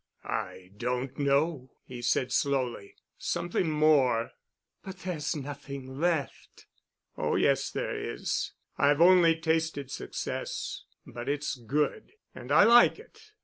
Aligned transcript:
"I 0.23 0.71
don't 0.75 1.19
know," 1.19 1.73
he 1.85 2.01
said 2.01 2.31
slowly, 2.31 2.95
"something 3.19 3.69
more——" 3.69 4.31
"But 4.83 4.97
there's 5.01 5.35
nothing 5.35 5.99
left." 5.99 6.65
"Oh, 7.17 7.35
yes, 7.35 7.69
there 7.69 7.95
is. 8.11 8.51
I've 8.79 8.99
only 8.99 9.39
tasted 9.39 9.91
success, 9.91 10.85
but 11.05 11.29
it's 11.29 11.53
good, 11.55 12.13
and 12.33 12.51
I 12.51 12.63
like 12.63 12.97
it. 12.97 13.21